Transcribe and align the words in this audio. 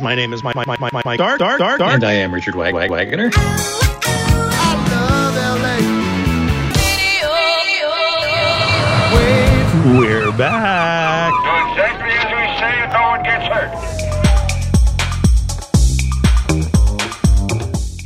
My 0.00 0.14
name 0.14 0.32
is 0.32 0.42
Mike, 0.42 0.56
Mike, 0.56 0.66
Mike, 0.66 0.80
Mike, 0.80 1.04
Mike, 1.04 1.18
Dark, 1.18 1.38
Dark, 1.38 1.58
Dark, 1.58 1.78
Dark. 1.78 1.92
And 1.94 2.04
I 2.04 2.12
am 2.14 2.32
Richard 2.32 2.54
Wag- 2.54 2.74
Wag- 2.74 2.90
Wagner. 2.90 3.30
We're 9.82 10.30
back. 10.32 11.32
Do 11.32 11.38
exactly 11.72 12.10
as 12.10 12.26
we 12.26 12.44
say 12.58 12.72
and 12.82 12.92
no 12.92 13.00
one 13.08 13.22
gets 13.22 13.46
hurt. 13.46 13.72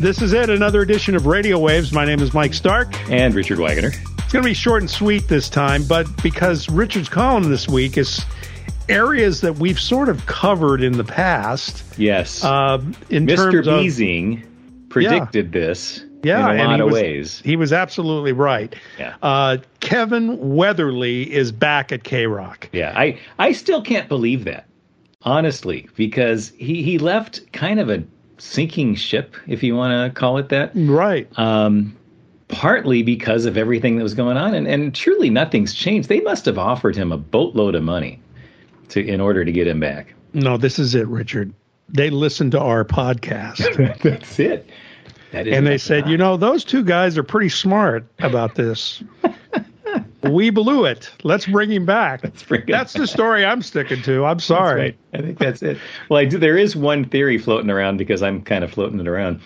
This 0.01 0.23
is 0.23 0.33
it, 0.33 0.51
another 0.51 0.83
edition 0.83 1.17
of 1.17 1.27
Radio 1.27 1.59
Waves. 1.59 1.93
My 1.93 2.05
name 2.05 2.21
is 2.21 2.33
Mike 2.33 2.55
Stark. 2.55 2.95
And 3.11 3.35
Richard 3.35 3.59
Wagner. 3.59 3.89
It's 3.89 4.33
going 4.33 4.43
to 4.45 4.49
be 4.49 4.55
short 4.55 4.83
and 4.83 4.91
sweet 4.91 5.27
this 5.27 5.49
time, 5.49 5.85
but 5.85 6.07
because 6.23 6.69
Richard's 6.69 7.09
column 7.09 7.51
this 7.51 7.67
week 7.69 7.99
is 7.99 8.25
areas 8.89 9.41
that 9.41 9.57
we've 9.57 9.81
sort 9.81 10.09
of 10.09 10.27
covered 10.27 10.83
in 10.83 10.99
the 10.99 11.05
past. 11.05 11.85
Yes. 11.99 12.45
Uh, 12.45 12.83
in 13.11 13.27
Mr. 13.27 13.65
terms 13.65 13.67
of 13.67 14.89
predicted 14.89 15.53
this 15.53 16.05
yeah, 16.25 16.53
in 16.53 16.61
a 16.61 16.65
lot 16.65 16.81
of 16.81 16.87
was, 16.87 16.95
ways. 16.95 17.43
He 17.45 17.57
was 17.57 17.73
absolutely 17.73 18.33
right. 18.33 18.75
Yeah. 18.99 19.15
Uh, 19.23 19.59
Kevin 19.81 20.55
Weatherly 20.55 21.33
is 21.33 21.53
back 21.53 21.93
at 21.93 22.05
K 22.05 22.27
Rock. 22.27 22.69
Yeah, 22.73 22.93
I, 22.97 23.19
I 23.39 23.53
still 23.53 23.83
can't 23.83 24.09
believe 24.09 24.45
that, 24.45 24.67
honestly, 25.23 25.89
because 25.97 26.51
he, 26.57 26.83
he 26.83 26.99
left 26.99 27.53
kind 27.53 27.79
of 27.79 27.91
a 27.91 28.03
sinking 28.39 28.95
ship, 28.95 29.37
if 29.47 29.63
you 29.63 29.77
want 29.77 29.93
to 29.93 30.19
call 30.19 30.39
it 30.39 30.49
that. 30.49 30.73
Right. 30.75 31.29
Um, 31.39 31.97
partly 32.49 33.03
because 33.03 33.47
of 33.47 33.57
everything 33.57 33.97
that 33.97 34.03
was 34.03 34.15
going 34.15 34.37
on, 34.37 34.55
and, 34.55 34.67
and 34.67 34.95
truly 34.95 35.31
nothing's 35.31 35.75
changed. 35.75 36.09
They 36.09 36.21
must 36.21 36.47
have 36.47 36.59
offered 36.59 36.97
him 36.97 37.13
a 37.13 37.19
boatload 37.19 37.75
of 37.75 37.83
money 37.83 38.21
to 38.95 39.07
in 39.07 39.21
order 39.21 39.45
to 39.45 39.53
get 39.53 39.67
him 39.67 39.81
back. 39.81 40.15
No, 40.33 40.57
this 40.57 40.79
is 40.79 40.95
it, 40.95 41.07
Richard. 41.09 41.53
They 41.89 42.11
listened 42.11 42.53
to 42.53 42.61
our 42.61 42.85
podcast 42.85 43.59
That's 44.03 44.39
it. 44.41 44.69
That 45.33 45.47
is 45.47 45.57
and 45.57 45.67
they 45.67 45.79
said, 45.79 46.09
you 46.09 46.17
know, 46.17 46.37
those 46.37 46.65
two 46.65 46.85
guys 46.85 47.19
are 47.19 47.23
pretty 47.23 47.49
smart 47.49 48.07
about 48.21 48.55
this. 48.55 49.03
we 50.23 50.51
blew 50.51 50.85
it. 50.85 51.11
Let's 51.25 51.47
bring 51.47 51.71
him 51.71 51.85
back. 51.85 52.23
bring 52.47 52.63
him 52.63 52.67
That's 52.69 52.93
the 52.93 53.07
story 53.07 53.45
I'm 53.45 53.63
sticking 53.63 54.01
to. 54.03 54.25
I'm 54.25 54.39
sorry. 54.39 54.81
right. 54.81 54.99
I 55.13 55.19
think 55.19 55.39
that's 55.39 55.63
it. 55.63 55.79
Well, 56.09 56.19
I 56.21 56.25
do. 56.25 56.39
There 56.39 56.57
is 56.57 56.77
one 56.77 57.05
theory 57.05 57.39
floating 57.39 57.71
around 57.71 57.97
because 57.97 58.23
I'm 58.23 58.43
kind 58.43 58.65
of 58.65 58.71
floating 58.71 59.01
it 59.01 59.09
around. 59.09 59.41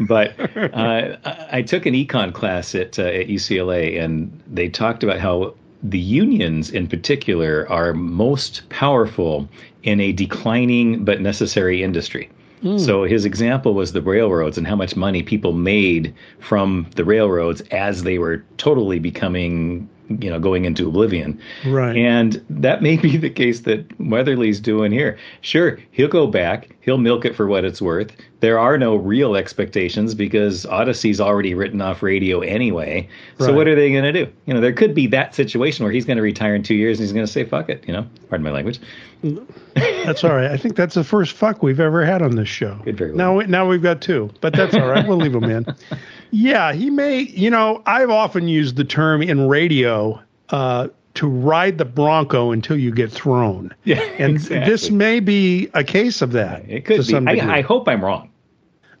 But 0.00 0.34
uh, 0.56 1.16
I, 1.24 1.48
I 1.58 1.62
took 1.62 1.86
an 1.86 1.94
econ 1.94 2.32
class 2.32 2.74
at 2.74 2.98
uh, 2.98 3.02
at 3.02 3.28
UCLA, 3.28 4.02
and 4.02 4.42
they 4.46 4.68
talked 4.68 5.02
about 5.02 5.20
how 5.20 5.54
the 5.84 5.98
unions, 5.98 6.70
in 6.70 6.86
particular, 6.86 7.70
are 7.70 7.92
most 7.92 8.62
powerful 8.70 9.48
in 9.82 10.00
a 10.00 10.12
declining 10.12 11.04
but 11.04 11.20
necessary 11.20 11.82
industry. 11.82 12.30
Hmm. 12.62 12.78
So 12.78 13.04
his 13.04 13.26
example 13.26 13.74
was 13.74 13.92
the 13.92 14.00
railroads 14.00 14.56
and 14.56 14.66
how 14.66 14.76
much 14.76 14.96
money 14.96 15.22
people 15.22 15.52
made 15.52 16.14
from 16.40 16.86
the 16.96 17.04
railroads 17.04 17.60
as 17.70 18.02
they 18.02 18.18
were 18.18 18.42
totally 18.56 18.98
becoming, 18.98 19.86
you 20.08 20.30
know, 20.30 20.38
going 20.38 20.64
into 20.64 20.88
oblivion. 20.88 21.40
Right. 21.66 21.96
And 21.96 22.44
that 22.50 22.82
may 22.82 22.96
be 22.96 23.16
the 23.16 23.30
case 23.30 23.60
that 23.60 23.86
Weatherly's 24.00 24.60
doing 24.60 24.92
here. 24.92 25.18
Sure, 25.40 25.78
he'll 25.92 26.08
go 26.08 26.26
back, 26.26 26.76
he'll 26.82 26.98
milk 26.98 27.24
it 27.24 27.34
for 27.34 27.46
what 27.46 27.64
it's 27.64 27.80
worth. 27.80 28.12
There 28.40 28.58
are 28.58 28.76
no 28.76 28.94
real 28.96 29.36
expectations 29.36 30.14
because 30.14 30.66
Audacy's 30.66 31.18
already 31.20 31.54
written 31.54 31.80
off 31.80 32.02
radio 32.02 32.40
anyway. 32.40 33.08
So 33.38 33.46
Right. 33.46 33.54
what 33.54 33.68
are 33.68 33.74
they 33.74 33.90
going 33.90 34.04
to 34.04 34.12
do? 34.12 34.30
You 34.44 34.52
know, 34.52 34.60
there 34.60 34.72
could 34.74 34.94
be 34.94 35.06
that 35.06 35.34
situation 35.34 35.84
where 35.84 35.92
he's 35.92 36.04
going 36.04 36.18
to 36.18 36.22
retire 36.22 36.54
in 36.54 36.62
two 36.62 36.74
years 36.74 36.98
and 36.98 37.04
he's 37.06 37.12
going 37.14 37.24
to 37.24 37.32
say, 37.32 37.44
fuck 37.44 37.70
it, 37.70 37.82
you 37.86 37.94
know, 37.94 38.06
pardon 38.28 38.44
my 38.44 38.50
language. 38.50 38.80
That's 39.74 40.22
all 40.22 40.34
right. 40.34 40.50
I 40.50 40.58
think 40.58 40.76
that's 40.76 40.94
the 40.94 41.04
first 41.04 41.32
fuck 41.32 41.62
we've 41.62 41.80
ever 41.80 42.04
had 42.04 42.20
on 42.20 42.36
this 42.36 42.48
show. 42.48 42.78
Could 42.84 42.98
very 42.98 43.12
well 43.12 43.38
Now, 43.38 43.46
now 43.46 43.66
we've 43.68 43.82
got 43.82 44.02
two, 44.02 44.30
but 44.42 44.52
that's 44.52 44.74
all 44.74 44.86
right. 44.86 45.06
We'll 45.08 45.16
leave 45.16 45.32
them 45.32 45.44
in. 45.44 45.64
Yeah, 46.30 46.72
he 46.72 46.90
may. 46.90 47.20
You 47.20 47.50
know, 47.50 47.82
I've 47.86 48.10
often 48.10 48.48
used 48.48 48.76
the 48.76 48.84
term 48.84 49.22
in 49.22 49.48
radio 49.48 50.20
uh, 50.50 50.88
to 51.14 51.26
ride 51.28 51.78
the 51.78 51.84
bronco 51.84 52.50
until 52.50 52.76
you 52.76 52.90
get 52.92 53.10
thrown. 53.12 53.72
Yeah, 53.84 54.00
and 54.18 54.34
exactly. 54.36 54.70
this 54.70 54.90
may 54.90 55.20
be 55.20 55.68
a 55.74 55.84
case 55.84 56.22
of 56.22 56.32
that. 56.32 56.68
It 56.68 56.84
could 56.84 57.06
be. 57.06 57.14
I, 57.14 57.58
I 57.58 57.60
hope 57.60 57.88
I'm 57.88 58.04
wrong. 58.04 58.30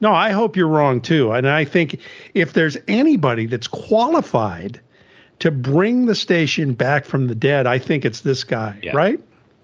No, 0.00 0.12
I 0.12 0.30
hope 0.30 0.56
you're 0.56 0.68
wrong 0.68 1.00
too. 1.00 1.32
And 1.32 1.48
I 1.48 1.64
think 1.64 1.98
if 2.34 2.52
there's 2.52 2.76
anybody 2.88 3.46
that's 3.46 3.66
qualified 3.68 4.80
to 5.38 5.50
bring 5.50 6.06
the 6.06 6.14
station 6.14 6.74
back 6.74 7.04
from 7.04 7.26
the 7.28 7.34
dead, 7.34 7.66
I 7.66 7.78
think 7.78 8.04
it's 8.04 8.20
this 8.20 8.44
guy, 8.44 8.78
Yeah. 8.82 8.94
right? 8.94 9.18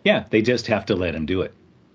Yeah, 0.04 0.24
they 0.30 0.40
just 0.40 0.66
have 0.68 0.86
to 0.86 0.96
let 0.96 1.14
him 1.14 1.26
do 1.26 1.42
it. 1.42 1.52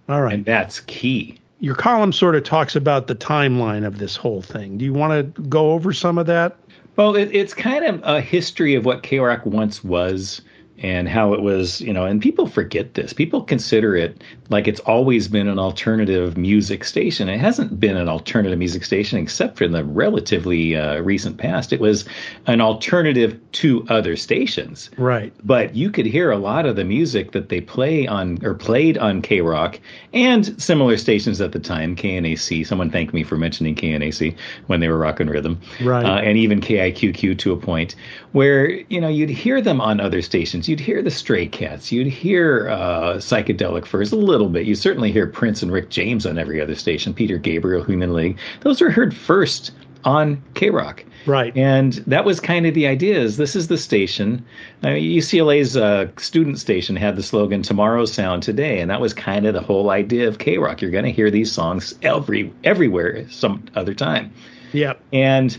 All 0.07 0.21
right. 0.21 0.33
And 0.35 0.45
that's 0.45 0.79
key. 0.81 1.39
Your 1.59 1.75
column 1.75 2.11
sort 2.11 2.35
of 2.35 2.43
talks 2.43 2.75
about 2.75 3.07
the 3.07 3.15
timeline 3.15 3.85
of 3.85 3.97
this 3.97 4.15
whole 4.15 4.41
thing. 4.41 4.77
Do 4.77 4.85
you 4.85 4.93
want 4.93 5.35
to 5.35 5.41
go 5.43 5.71
over 5.71 5.93
some 5.93 6.17
of 6.17 6.25
that? 6.25 6.57
Well, 6.95 7.15
it, 7.15 7.29
it's 7.33 7.53
kind 7.53 7.85
of 7.85 8.01
a 8.03 8.21
history 8.21 8.75
of 8.75 8.85
what 8.85 9.03
K 9.03 9.19
Rock 9.19 9.45
once 9.45 9.83
was 9.83 10.41
and 10.79 11.07
how 11.07 11.33
it 11.33 11.41
was, 11.41 11.79
you 11.79 11.93
know, 11.93 12.05
and 12.05 12.21
people 12.21 12.47
forget 12.47 12.95
this. 12.95 13.13
People 13.13 13.41
consider 13.41 13.95
it 13.95 14.21
like 14.49 14.67
it's 14.67 14.81
always 14.81 15.27
been 15.27 15.47
an 15.47 15.57
alternative 15.57 16.37
music 16.37 16.83
station. 16.83 17.29
It 17.29 17.39
hasn't 17.39 17.79
been 17.79 17.95
an 17.95 18.09
alternative 18.09 18.59
music 18.59 18.83
station 18.83 19.17
except 19.17 19.57
for 19.57 19.63
in 19.63 19.71
the 19.71 19.83
relatively 19.83 20.75
uh, 20.75 20.99
recent 20.99 21.37
past. 21.37 21.71
It 21.71 21.79
was 21.79 22.05
an 22.47 22.59
alternative 22.59 23.39
to 23.53 23.85
other 23.89 24.15
stations. 24.17 24.89
Right. 24.97 25.33
But 25.43 25.75
you 25.75 25.89
could 25.89 26.05
hear 26.05 26.29
a 26.31 26.37
lot 26.37 26.65
of 26.65 26.75
the 26.75 26.83
music 26.83 27.31
that 27.31 27.49
they 27.49 27.61
play 27.61 28.05
on 28.05 28.39
or 28.43 28.53
played 28.53 28.97
on 28.97 29.21
K 29.21 29.41
Rock 29.41 29.79
and 30.13 30.61
similar 30.61 30.97
stations 30.97 31.39
at 31.39 31.53
the 31.53 31.59
time, 31.59 31.95
KNAC. 31.95 32.67
Someone 32.67 32.89
thanked 32.89 33.13
me 33.13 33.23
for 33.23 33.37
mentioning 33.37 33.75
KNAC 33.75 34.35
when 34.67 34.81
they 34.81 34.89
were 34.89 34.97
rockin' 34.97 35.29
rhythm, 35.29 35.59
Right. 35.81 36.05
Uh, 36.05 36.17
and 36.17 36.37
even 36.37 36.59
KIQQ 36.59 37.37
to 37.39 37.53
a 37.53 37.57
point 37.57 37.95
where 38.33 38.69
you 38.69 38.99
know 38.99 39.07
you'd 39.07 39.29
hear 39.29 39.61
them 39.61 39.79
on 39.79 39.99
other 39.99 40.21
stations. 40.21 40.64
You'd 40.67 40.79
hear 40.79 41.01
the 41.01 41.11
Stray 41.11 41.47
Cats, 41.47 41.91
you'd 41.91 42.07
hear 42.07 42.69
uh, 42.69 43.15
Psychedelic 43.15 43.85
Furs 43.85 44.11
a 44.11 44.15
little 44.17 44.49
bit. 44.49 44.65
You 44.65 44.75
certainly 44.75 45.11
hear 45.11 45.27
Prince 45.27 45.61
and 45.61 45.71
Rick 45.71 45.89
James 45.89 46.25
on 46.25 46.37
every 46.37 46.61
other 46.61 46.75
station. 46.75 47.13
Peter 47.13 47.37
Gabriel, 47.37 47.83
Human 47.83 48.13
League. 48.13 48.37
Those 48.61 48.81
were 48.81 48.89
heard 48.89 49.15
first 49.15 49.71
on 50.03 50.41
K 50.53 50.69
Rock. 50.69 51.03
Right. 51.25 51.55
And 51.57 51.93
that 52.05 52.25
was 52.25 52.39
kind 52.39 52.67
of 52.67 52.75
the 52.75 52.85
idea 52.85 53.19
is 53.19 53.37
this 53.37 53.55
is 53.55 53.67
the 53.67 53.77
station. 53.77 54.45
I 54.83 54.93
mean, 54.93 55.17
UCLA's 55.17 55.75
uh, 55.75 56.07
student 56.17 56.59
station 56.59 56.95
had 56.95 57.15
the 57.15 57.23
slogan 57.23 57.63
"Tomorrow's 57.63 58.13
Sound 58.13 58.43
Today," 58.43 58.79
and 58.79 58.91
that 58.91 59.01
was 59.01 59.13
kind 59.13 59.47
of 59.47 59.53
the 59.55 59.61
whole 59.61 59.89
idea 59.89 60.27
of 60.27 60.37
K 60.37 60.57
Rock. 60.59 60.81
You're 60.81 60.91
going 60.91 61.05
to 61.05 61.11
hear 61.11 61.31
these 61.31 61.51
songs 61.51 61.95
every 62.03 62.53
everywhere 62.63 63.27
some 63.29 63.63
other 63.75 63.95
time, 63.95 64.31
Yep. 64.73 65.01
and 65.11 65.57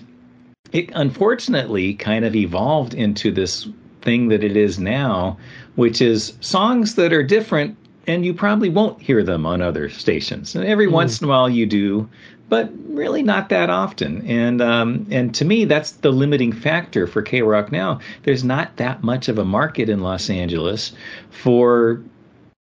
it 0.72 0.90
unfortunately 0.94 1.94
kind 1.94 2.24
of 2.24 2.36
evolved 2.36 2.94
into 2.94 3.32
this 3.32 3.68
thing 4.06 4.28
that 4.28 4.42
it 4.42 4.56
is 4.56 4.78
now, 4.78 5.36
which 5.74 6.00
is 6.00 6.32
songs 6.40 6.94
that 6.94 7.12
are 7.12 7.24
different, 7.24 7.76
and 8.06 8.24
you 8.24 8.32
probably 8.32 8.70
won't 8.70 9.02
hear 9.02 9.22
them 9.24 9.44
on 9.44 9.60
other 9.60 9.90
stations. 9.90 10.54
And 10.54 10.64
every 10.64 10.86
once 10.86 11.20
in 11.20 11.26
a 11.26 11.28
while 11.28 11.50
you 11.50 11.66
do, 11.66 12.08
but 12.48 12.70
really 12.88 13.24
not 13.24 13.48
that 13.48 13.68
often. 13.68 14.24
And 14.26 14.62
um, 14.62 15.06
and 15.10 15.34
to 15.34 15.44
me, 15.44 15.64
that's 15.64 15.90
the 15.90 16.12
limiting 16.12 16.52
factor 16.52 17.08
for 17.08 17.20
K 17.20 17.42
Rock 17.42 17.72
now. 17.72 17.98
There's 18.22 18.44
not 18.44 18.76
that 18.76 19.02
much 19.02 19.28
of 19.28 19.38
a 19.38 19.44
market 19.44 19.88
in 19.88 20.00
Los 20.00 20.30
Angeles 20.30 20.92
for 21.30 22.00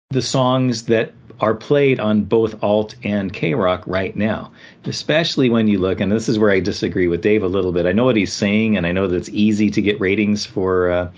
the 0.10 0.24
songs 0.24 0.86
that 0.86 1.14
are 1.42 1.56
played 1.56 2.00
on 2.00 2.24
both 2.24 2.62
alt 2.64 2.96
and 3.04 3.34
K 3.34 3.54
Rock 3.54 3.84
right 3.86 4.16
now. 4.16 4.52
Especially 4.86 5.50
when 5.50 5.68
you 5.68 5.80
look, 5.80 6.00
and 6.00 6.12
this 6.12 6.30
is 6.30 6.40
where 6.40 6.52
I 6.52 6.60
disagree 6.60 7.08
with 7.08 7.22
Dave 7.22 7.44
a 7.44 7.48
little 7.48 7.72
bit. 7.72 7.86
I 7.86 7.92
know 7.92 8.06
what 8.06 8.16
he's 8.16 8.34
saying, 8.34 8.78
and 8.78 8.86
I 8.86 8.92
know 8.92 9.08
that 9.08 9.16
it's 9.16 9.30
easy 9.30 9.70
to 9.70 9.82
get 9.82 10.00
ratings 10.00 10.46
for 10.46 10.92
uh, 10.92 11.12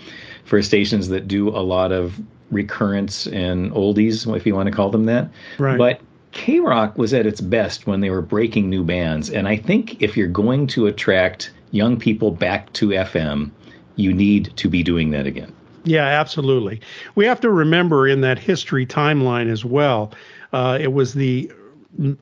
for 0.46 0.62
stations 0.62 1.08
that 1.10 1.28
do 1.28 1.50
a 1.50 1.62
lot 1.62 1.92
of 1.92 2.20
recurrents 2.52 3.32
and 3.32 3.72
oldies, 3.72 4.36
if 4.36 4.46
you 4.46 4.54
want 4.56 4.68
to 4.68 4.76
call 4.76 4.90
them 4.90 5.06
that. 5.06 5.30
Right. 5.58 5.78
But 5.78 6.02
K 6.32 6.60
Rock 6.60 6.98
was 6.98 7.14
at 7.14 7.26
its 7.26 7.42
best 7.42 7.88
when 7.88 8.02
they 8.02 8.10
were 8.10 8.22
breaking 8.22 8.70
new 8.70 8.84
bands, 8.84 9.30
and 9.30 9.48
I 9.48 9.58
think 9.58 10.02
if 10.02 10.16
you're 10.16 10.28
going 10.28 10.68
to 10.68 10.88
attract 10.88 11.52
young 11.72 11.98
people 11.98 12.32
back 12.32 12.72
to 12.74 12.90
FM, 12.90 13.52
you 13.96 14.14
need 14.14 14.56
to 14.58 14.70
be 14.70 14.84
doing 14.84 15.12
that 15.12 15.26
again. 15.26 15.54
Yeah, 15.84 16.06
absolutely. 16.06 16.82
We 17.16 17.26
have 17.26 17.40
to 17.42 17.50
remember 17.50 18.08
in 18.08 18.22
that 18.22 18.38
history 18.40 18.86
timeline 18.86 19.50
as 19.50 19.66
well, 19.66 20.14
uh, 20.54 20.78
it 20.82 20.94
was 20.94 21.14
the 21.14 21.52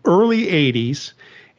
early 0.06 0.48
80s, 0.48 1.14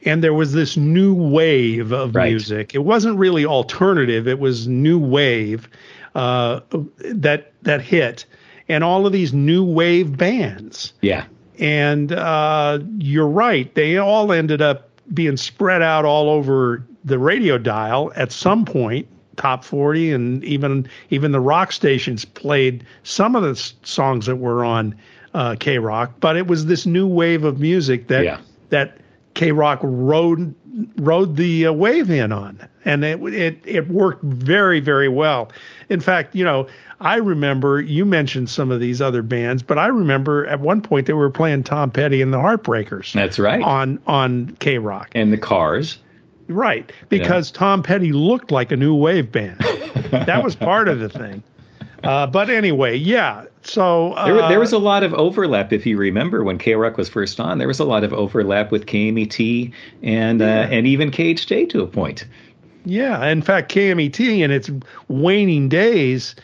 and 0.05 0.23
there 0.23 0.33
was 0.33 0.53
this 0.53 0.75
new 0.77 1.13
wave 1.13 1.91
of 1.91 2.15
Right. 2.15 2.29
music. 2.31 2.73
It 2.73 2.83
wasn't 2.83 3.17
really 3.17 3.45
alternative, 3.45 4.27
it 4.27 4.39
was 4.39 4.67
new 4.67 4.97
wave 4.99 5.69
uh, 6.15 6.61
that, 6.99 7.51
that 7.63 7.81
hit. 7.81 8.25
And 8.67 8.83
all 8.83 9.05
of 9.05 9.11
these 9.11 9.33
new 9.33 9.63
wave 9.63 10.17
bands. 10.17 10.93
Yeah. 11.01 11.25
And 11.59 12.11
uh, 12.13 12.79
you're 12.97 13.27
right. 13.27 13.73
They 13.75 13.97
all 13.97 14.31
ended 14.31 14.61
up 14.61 14.89
being 15.13 15.35
spread 15.37 15.81
out 15.81 16.05
all 16.05 16.29
over 16.29 16.85
the 17.03 17.19
radio 17.19 17.57
dial 17.57 18.11
at 18.15 18.31
some 18.31 18.63
point. 18.65 19.07
Top 19.41 19.63
40 19.63 20.11
and 20.11 20.43
even 20.43 20.87
even 21.09 21.31
the 21.31 21.39
rock 21.39 21.71
stations 21.71 22.25
played 22.25 22.85
some 23.01 23.35
of 23.35 23.41
the 23.41 23.49
s- 23.51 23.73
songs 23.81 24.27
that 24.27 24.35
were 24.35 24.63
on 24.63 24.93
uh, 25.33 25.55
K 25.59 25.79
Rock, 25.79 26.11
but 26.19 26.37
it 26.37 26.45
was 26.45 26.67
this 26.67 26.85
new 26.85 27.07
wave 27.07 27.43
of 27.43 27.59
music 27.59 28.07
that 28.09 28.23
Yeah. 28.23 28.37
that 28.69 28.97
K 29.33 29.51
Rock 29.51 29.79
rode 29.81 30.53
rode 30.97 31.37
the 31.37 31.65
uh, 31.65 31.73
wave 31.73 32.11
in 32.11 32.31
on, 32.31 32.59
and 32.85 33.03
it 33.03 33.19
it 33.33 33.59
it 33.65 33.87
worked 33.89 34.23
very 34.23 34.79
very 34.79 35.09
well. 35.09 35.49
In 35.89 36.01
fact, 36.01 36.35
you 36.35 36.43
know, 36.45 36.67
I 36.99 37.15
remember 37.15 37.81
you 37.81 38.05
mentioned 38.05 38.47
some 38.47 38.69
of 38.69 38.79
these 38.79 39.01
other 39.01 39.23
bands, 39.23 39.63
but 39.63 39.79
I 39.79 39.87
remember 39.87 40.45
at 40.45 40.59
one 40.59 40.81
point 40.81 41.07
they 41.07 41.13
were 41.13 41.31
playing 41.31 41.63
Tom 41.63 41.89
Petty 41.89 42.21
and 42.21 42.31
the 42.31 42.37
Heartbreakers 42.37 43.11
That's 43.13 43.39
right. 43.39 43.63
on 43.63 43.97
on 44.05 44.55
K 44.59 44.77
Rock. 44.77 45.09
and 45.15 45.33
the 45.33 45.37
Cars. 45.39 45.97
Right, 46.51 46.91
because 47.09 47.51
Tom 47.51 47.81
Petty 47.83 48.11
looked 48.11 48.51
like 48.51 48.71
a 48.71 48.77
new 48.77 48.93
wave 48.95 49.31
band. 49.31 49.57
that 50.11 50.43
was 50.43 50.55
part 50.55 50.87
of 50.87 50.99
the 50.99 51.09
thing. 51.09 51.41
Uh, 52.03 52.25
but 52.27 52.49
anyway, 52.49 52.97
yeah. 52.97 53.45
So 53.63 54.13
uh, 54.13 54.25
There, 54.25 54.49
there 54.49 54.59
was 54.59 54.73
a 54.73 54.79
lot 54.79 55.03
of 55.03 55.13
overlap, 55.13 55.71
if 55.71 55.85
you 55.85 55.97
remember, 55.97 56.43
when 56.43 56.57
K 56.57 56.73
Rock 56.75 56.97
was 56.97 57.07
first 57.09 57.39
on. 57.39 57.59
There 57.59 57.67
was 57.67 57.79
a 57.79 57.85
lot 57.85 58.03
of 58.03 58.11
overlap 58.11 58.71
with 58.71 58.87
KMET 58.87 59.71
and 60.01 60.41
uh, 60.41 60.45
and 60.45 60.87
even 60.87 61.11
KHJ 61.11 61.69
to 61.69 61.81
a 61.81 61.87
point. 61.87 62.25
yeah. 62.85 63.23
In 63.27 63.41
fact, 63.43 63.71
KMET 63.71 64.19
in 64.19 64.49
its 64.49 64.71
waning 65.09 65.69
days 65.69 66.35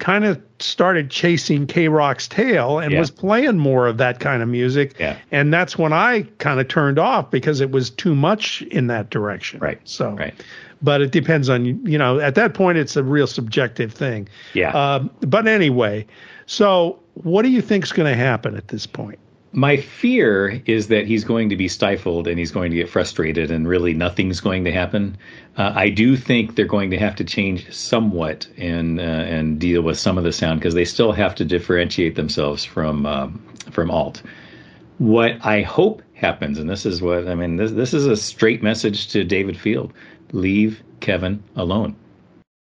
kind 0.00 0.24
of 0.24 0.40
started 0.58 1.10
chasing 1.10 1.66
K 1.66 1.86
Rock's 1.88 2.26
tail 2.26 2.78
and 2.80 2.92
Yeah. 2.92 2.98
was 2.98 3.10
playing 3.10 3.58
more 3.58 3.86
of 3.86 3.98
that 3.98 4.18
kind 4.18 4.42
of 4.42 4.48
music. 4.48 4.96
Yeah. 4.98 5.16
And 5.30 5.52
that's 5.54 5.78
when 5.78 5.92
I 5.92 6.22
kind 6.38 6.58
of 6.58 6.66
turned 6.68 6.98
off 6.98 7.30
because 7.30 7.60
it 7.60 7.70
was 7.70 7.90
too 7.90 8.14
much 8.14 8.62
in 8.62 8.88
that 8.88 9.10
direction. 9.10 9.60
Right. 9.60 9.80
So. 9.84 10.10
Right. 10.10 10.34
But 10.82 11.02
it 11.02 11.12
depends 11.12 11.48
on 11.50 11.66
you 11.86 11.98
know 11.98 12.18
at 12.18 12.34
that 12.36 12.54
point 12.54 12.78
it's 12.78 12.96
a 12.96 13.04
real 13.04 13.26
subjective 13.26 13.92
thing. 13.92 14.28
Yeah. 14.54 14.70
Um, 14.72 15.10
but 15.20 15.46
anyway, 15.46 16.06
so 16.46 16.98
what 17.14 17.42
do 17.42 17.48
you 17.48 17.60
think's 17.60 17.92
going 17.92 18.10
to 18.10 18.16
happen 18.18 18.56
at 18.56 18.68
this 18.68 18.86
point? 18.86 19.18
My 19.52 19.76
fear 19.76 20.62
is 20.66 20.86
that 20.88 21.06
he's 21.06 21.24
going 21.24 21.48
to 21.48 21.56
be 21.56 21.66
stifled 21.66 22.28
and 22.28 22.38
he's 22.38 22.52
going 22.52 22.70
to 22.70 22.76
get 22.76 22.88
frustrated, 22.88 23.50
and 23.50 23.66
really 23.66 23.94
nothing's 23.94 24.40
going 24.40 24.62
to 24.64 24.70
happen. 24.70 25.16
Uh, 25.56 25.72
I 25.74 25.88
do 25.90 26.16
think 26.16 26.54
they're 26.54 26.66
going 26.66 26.90
to 26.90 26.98
have 26.98 27.16
to 27.16 27.24
change 27.24 27.72
somewhat 27.72 28.46
and 28.56 29.00
uh, 29.00 29.02
and 29.02 29.58
deal 29.58 29.82
with 29.82 29.98
some 29.98 30.16
of 30.18 30.24
the 30.24 30.32
sound 30.32 30.60
because 30.60 30.74
they 30.74 30.84
still 30.84 31.10
have 31.10 31.34
to 31.34 31.44
differentiate 31.44 32.14
themselves 32.14 32.64
from 32.64 33.06
um, 33.06 33.42
from 33.72 33.90
alt. 33.90 34.22
What 34.98 35.44
I 35.44 35.62
hope 35.62 36.02
happens, 36.14 36.58
and 36.58 36.70
this 36.70 36.86
is 36.86 37.02
what 37.02 37.26
I 37.26 37.34
mean, 37.34 37.56
this 37.56 37.72
this 37.72 37.92
is 37.92 38.06
a 38.06 38.16
straight 38.16 38.62
message 38.62 39.08
to 39.08 39.24
David 39.24 39.56
Field: 39.56 39.92
leave 40.32 40.80
Kevin 41.00 41.42
alone. 41.56 41.96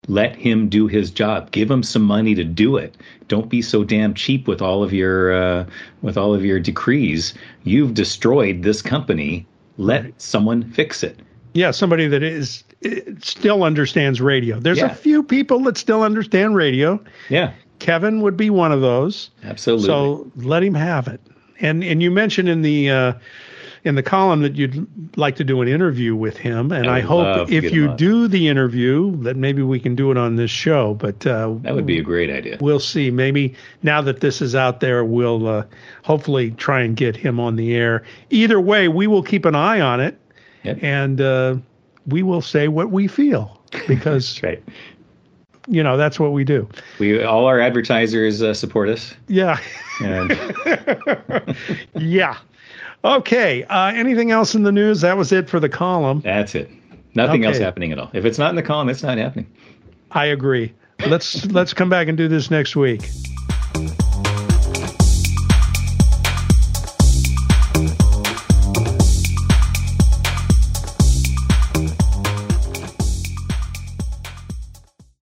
Let 0.09 0.35
him 0.35 0.69
do 0.69 0.87
his 0.87 1.11
job. 1.11 1.51
Give 1.51 1.69
him 1.69 1.83
some 1.83 2.01
money 2.03 2.33
to 2.35 2.43
do 2.45 2.77
it. 2.77 2.95
Don't 3.27 3.49
be 3.49 3.61
so 3.61 3.83
damn 3.83 4.13
cheap 4.13 4.47
with 4.47 4.61
all 4.61 4.81
of 4.83 4.93
your 4.93 5.33
uh, 5.33 5.65
with 6.01 6.17
all 6.17 6.33
of 6.33 6.45
your 6.45 6.59
decrees. 6.59 7.33
You've 7.63 7.93
destroyed 7.93 8.63
this 8.63 8.81
company. 8.81 9.45
Let 9.77 10.19
someone 10.21 10.63
fix 10.71 11.03
it. 11.03 11.19
Yeah, 11.53 11.71
somebody 11.71 12.07
that 12.07 12.23
is 12.23 12.63
still 13.21 13.63
understands 13.63 14.21
radio. 14.21 14.59
There's 14.59 14.77
Yeah. 14.77 14.91
a 14.91 14.95
few 14.95 15.23
people 15.23 15.59
that 15.61 15.77
still 15.77 16.03
understand 16.03 16.55
radio. 16.55 17.03
Yeah, 17.29 17.51
Kevin 17.79 18.21
would 18.21 18.37
be 18.37 18.49
one 18.49 18.71
of 18.71 18.81
those. 18.81 19.29
absolutely. 19.43 19.87
So 19.87 20.31
let 20.37 20.63
him 20.63 20.73
have 20.75 21.07
it. 21.07 21.19
And 21.59 21.83
and 21.83 22.01
you 22.01 22.11
mentioned 22.11 22.47
in 22.47 22.61
the 22.61 22.89
uh, 22.89 23.13
in 23.83 23.95
the 23.95 24.03
column 24.03 24.41
that 24.41 24.55
you'd 24.55 24.87
like 25.17 25.35
to 25.37 25.43
do 25.43 25.61
an 25.61 25.67
interview 25.67 26.15
with 26.15 26.37
him, 26.37 26.71
and 26.71 26.87
I 26.87 26.97
I, 26.97 27.01
hope 27.01 27.49
if 27.49 27.71
you 27.71 27.93
do 27.95 28.27
the 28.27 28.47
interview 28.47 29.15
that 29.23 29.37
maybe 29.37 29.61
we 29.61 29.79
can 29.79 29.95
do 29.95 30.11
it 30.11 30.17
on 30.17 30.35
this 30.35 30.51
show. 30.51 30.93
But 30.95 31.25
uh, 31.27 31.55
that 31.61 31.73
would 31.75 31.85
be 31.85 31.99
a 31.99 32.03
great 32.03 32.29
idea. 32.29 32.57
we'll 32.59 32.79
see. 32.79 33.11
Maybe 33.11 33.55
now 33.83 34.01
that 34.01 34.19
this 34.21 34.41
is 34.41 34.55
out 34.55 34.79
there, 34.79 35.05
we'll 35.05 35.47
uh, 35.47 35.63
hopefully 36.03 36.51
try 36.51 36.81
and 36.81 36.95
get 36.95 37.15
him 37.15 37.39
on 37.39 37.55
the 37.55 37.75
air. 37.75 38.03
Either 38.29 38.59
way, 38.59 38.87
we 38.87 39.07
will 39.07 39.23
keep 39.23 39.45
an 39.45 39.55
eye 39.55 39.79
on 39.79 39.99
it, 39.99 40.19
Yep. 40.63 40.79
and 40.81 41.21
uh, 41.21 41.55
we 42.07 42.23
will 42.23 42.41
say 42.41 42.67
what 42.67 42.89
we 42.91 43.07
feel 43.07 43.61
because 43.87 44.33
That's 44.41 44.43
right. 44.43 44.63
you 45.67 45.83
know 45.83 45.97
that's 45.97 46.19
what 46.19 46.31
we 46.31 46.43
do. 46.43 46.67
We 46.99 47.21
all 47.23 47.45
our 47.45 47.59
advertisers 47.59 48.41
uh, 48.41 48.53
support 48.53 48.89
us, 48.89 49.13
Yeah, 49.27 49.59
and 50.01 50.31
yeah. 51.95 52.37
Okay. 53.15 53.63
Uh, 53.63 53.87
anything 53.93 54.31
else 54.31 54.55
in 54.55 54.63
the 54.63 54.71
news? 54.71 55.01
That 55.01 55.17
was 55.17 55.31
it 55.31 55.49
for 55.49 55.59
the 55.59 55.69
column. 55.69 56.21
that's 56.21 56.55
it. 56.55 56.69
Nothing 57.15 57.45
else 57.45 57.57
happening 57.57 57.91
at 57.91 57.97
all. 57.97 58.11
If 58.13 58.25
it's 58.25 58.37
not 58.37 58.51
in 58.51 58.55
the 58.55 58.63
column, 58.63 58.89
it's 58.89 59.01
not 59.01 59.17
happening. 59.17 59.47
I 60.11 60.25
agree. 60.25 60.73
Let's 61.07 61.45
let's 61.51 61.73
come 61.73 61.89
back 61.89 62.07
and 62.07 62.17
do 62.17 62.27
this 62.27 62.51
next 62.51 62.75
week. 62.75 63.01